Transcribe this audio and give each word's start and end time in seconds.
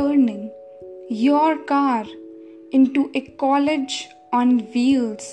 turning 0.00 0.44
your 1.10 1.58
car 1.70 2.04
into 2.76 3.00
a 3.18 3.20
college 3.42 3.96
on 4.32 4.52
wheels 4.74 5.26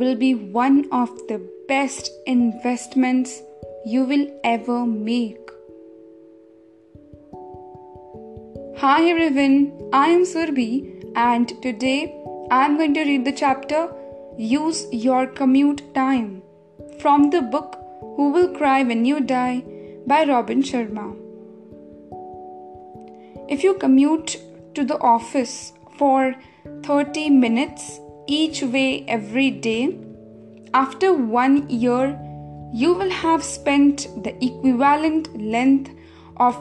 will 0.00 0.16
be 0.22 0.30
one 0.56 0.78
of 1.00 1.12
the 1.28 1.36
best 1.68 2.10
investments 2.32 3.34
you 3.92 4.02
will 4.12 4.24
ever 4.52 4.78
make. 4.86 5.52
Hi 8.80 8.98
everyone, 9.12 9.60
I 9.92 10.08
am 10.16 10.24
Surbi 10.32 10.72
and 11.28 11.54
today 11.68 12.00
I 12.50 12.64
am 12.64 12.76
going 12.78 12.94
to 12.94 13.06
read 13.12 13.24
the 13.24 13.36
chapter 13.44 13.84
Use 14.56 14.82
Your 14.90 15.24
Commute 15.28 15.86
Time 15.94 16.42
from 16.98 17.30
the 17.30 17.42
book 17.42 17.80
Who 18.16 18.32
Will 18.32 18.52
Cry 18.58 18.82
When 18.82 19.04
You 19.04 19.20
Die 19.20 19.62
by 20.04 20.24
Robin 20.24 20.62
Sharma. 20.62 21.27
If 23.48 23.64
you 23.64 23.74
commute 23.74 24.36
to 24.74 24.84
the 24.84 24.98
office 24.98 25.72
for 25.96 26.34
30 26.82 27.30
minutes 27.30 27.98
each 28.26 28.62
way 28.62 29.06
every 29.08 29.50
day, 29.50 29.98
after 30.74 31.14
one 31.14 31.68
year, 31.70 32.18
you 32.74 32.92
will 32.92 33.10
have 33.10 33.42
spent 33.42 34.06
the 34.22 34.34
equivalent 34.44 35.34
length 35.40 35.90
of 36.36 36.56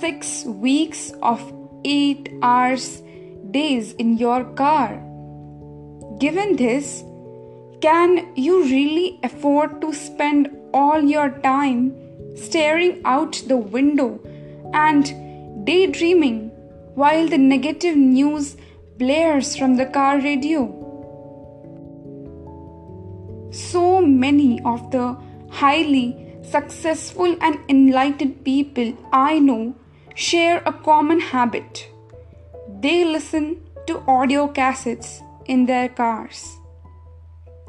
six 0.00 0.44
weeks 0.44 1.12
of 1.22 1.40
eight 1.84 2.28
hours 2.42 3.02
days 3.52 3.92
in 3.92 4.18
your 4.18 4.42
car. 4.62 5.00
Given 6.18 6.56
this, 6.56 7.04
can 7.80 8.34
you 8.34 8.64
really 8.64 9.20
afford 9.22 9.80
to 9.80 9.92
spend 9.92 10.50
all 10.74 11.00
your 11.00 11.30
time 11.30 11.94
staring 12.34 13.00
out 13.04 13.40
the 13.46 13.56
window 13.56 14.18
and 14.74 15.21
daydreaming 15.64 16.50
while 16.94 17.28
the 17.28 17.38
negative 17.38 17.96
news 17.96 18.56
blares 18.98 19.56
from 19.56 19.76
the 19.76 19.86
car 19.86 20.18
radio? 20.18 20.62
So 23.50 24.00
many 24.00 24.60
of 24.64 24.90
the 24.90 25.16
highly 25.50 26.38
successful 26.42 27.36
and 27.40 27.58
enlightened 27.68 28.44
people 28.44 28.94
I 29.12 29.38
know 29.38 29.74
share 30.14 30.62
a 30.66 30.72
common 30.72 31.20
habit. 31.20 31.88
They 32.80 33.04
listen 33.04 33.62
to 33.86 34.02
audio 34.06 34.48
cassettes 34.48 35.22
in 35.46 35.66
their 35.66 35.88
cars. 35.88 36.56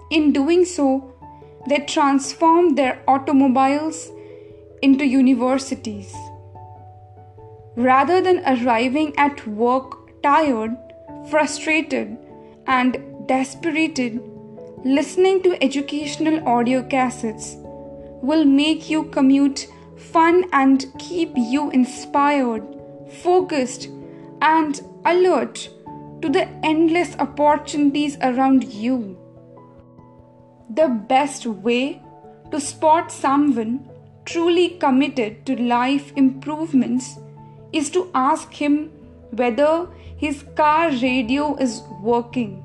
In 0.10 0.32
doing 0.34 0.66
so, 0.66 1.14
they 1.68 1.80
transform 1.80 2.76
their 2.76 3.02
automobiles 3.08 4.12
into 4.82 5.06
universities. 5.06 6.14
Rather 7.76 8.22
than 8.22 8.44
arriving 8.46 9.14
at 9.18 9.46
work 9.48 10.22
tired, 10.22 10.76
frustrated, 11.30 12.18
and 12.68 12.98
desperated, 13.28 14.22
listening 14.86 15.42
to 15.42 15.62
educational 15.64 16.48
audio 16.48 16.84
cassettes 16.84 17.56
will 18.22 18.46
make 18.46 18.90
you 18.90 19.04
commute 19.06 19.68
fun 19.98 20.46
and 20.54 20.86
keep 21.00 21.32
you 21.36 21.72
inspired, 21.72 22.64
focused, 23.24 23.90
and 24.42 24.82
alert 25.06 25.70
to 26.22 26.30
the 26.30 26.48
endless 26.64 27.16
opportunities 27.18 28.18
around 28.22 28.64
you. 28.66 29.18
The 30.70 30.88
best 30.88 31.46
way 31.46 32.02
to 32.52 32.60
spot 32.60 33.12
someone 33.12 33.90
truly 34.26 34.70
committed 34.70 35.46
to 35.48 35.56
life 35.62 36.14
improvements 36.16 37.18
is 37.74 37.90
to 37.90 38.10
ask 38.14 38.54
him 38.54 38.92
whether 39.32 39.88
his 40.18 40.44
car 40.56 40.90
radio 40.92 41.56
is 41.58 41.82
working. 42.02 42.64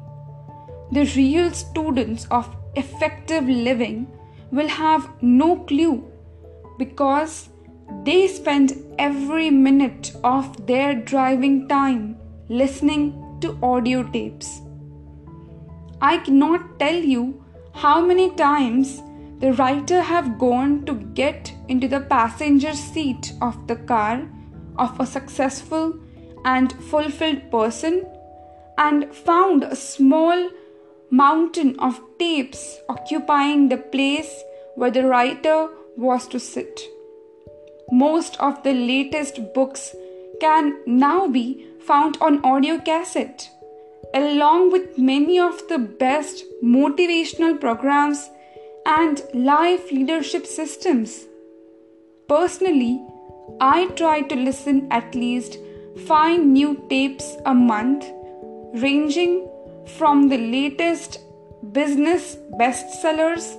The 0.93 1.05
real 1.17 1.51
students 1.51 2.27
of 2.31 2.55
effective 2.77 3.49
living 3.49 4.07
will 4.51 4.69
have 4.69 5.11
no 5.21 5.57
clue 5.65 6.05
because 6.79 7.49
they 8.05 8.29
spend 8.29 8.73
every 8.99 9.51
minute 9.51 10.13
of 10.23 10.67
their 10.67 10.95
driving 10.95 11.69
time 11.69 12.17
listening 12.49 13.39
to 13.41 13.59
audio 13.63 14.03
tapes. 14.03 14.61
I 16.01 16.19
cannot 16.19 16.79
tell 16.79 16.95
you 16.95 17.45
how 17.75 18.01
many 18.05 18.31
times 18.35 19.03
the 19.41 19.53
writer 19.55 20.01
have 20.01 20.39
gone 20.39 20.85
to 20.87 20.95
get 20.95 21.53
into 21.69 21.89
the 21.89 22.01
passenger 22.01 22.75
seat 22.75 23.33
of 23.41 23.67
the 23.67 23.77
car 23.77 24.29
of 24.79 24.99
a 25.01 25.07
successful 25.07 25.99
and 26.45 26.73
fulfilled 26.91 27.51
person 27.51 28.07
and 28.79 29.13
found 29.15 29.65
a 29.65 29.77
small 29.77 30.51
mountain 31.11 31.79
of 31.81 32.01
tapes 32.19 32.79
occupying 32.89 33.69
the 33.69 33.77
place 33.77 34.43
where 34.77 34.91
the 34.91 35.05
writer 35.05 35.69
was 35.97 36.29
to 36.29 36.39
sit. 36.39 36.83
Most 37.91 38.37
of 38.39 38.63
the 38.63 38.73
latest 38.73 39.41
books 39.55 39.95
can 40.41 40.79
now 40.87 41.27
be 41.27 41.67
found 41.81 42.19
on 42.21 42.45
audio 42.45 42.79
cassette, 42.79 43.51
along 44.15 44.71
with 44.71 44.99
many 44.99 45.39
of 45.41 45.67
the 45.69 45.79
best 45.79 46.45
motivational 46.63 47.59
programs 47.59 48.29
and 48.87 49.23
life 49.35 49.91
leadership 49.91 50.47
systems. 50.47 51.27
Personally, 52.29 53.01
I 53.61 53.87
try 53.97 54.21
to 54.23 54.37
listen 54.37 54.87
at 54.91 55.15
least 55.15 55.59
5 56.07 56.41
new 56.41 56.87
tapes 56.89 57.37
a 57.45 57.55
month, 57.55 58.05
ranging 58.75 59.49
from 59.97 60.29
the 60.29 60.39
latest 60.39 61.19
business 61.73 62.37
bestsellers 62.61 63.57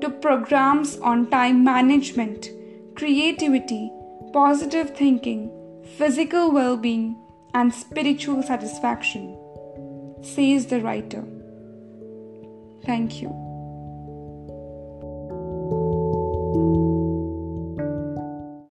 to 0.00 0.10
programs 0.10 0.98
on 0.98 1.28
time 1.30 1.64
management, 1.64 2.48
creativity, 2.94 3.90
positive 4.32 4.96
thinking, 4.96 5.50
physical 5.98 6.52
well 6.52 6.76
being, 6.76 7.16
and 7.54 7.74
spiritual 7.74 8.42
satisfaction, 8.42 9.36
says 10.22 10.66
the 10.66 10.80
writer. 10.80 11.24
Thank 12.84 13.20
you. 13.20 13.49